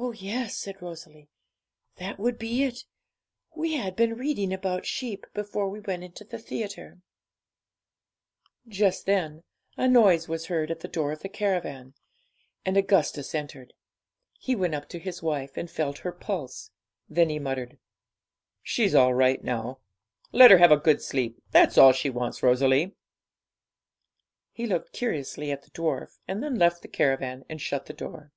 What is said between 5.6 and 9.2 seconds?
we went into the theatre.' Just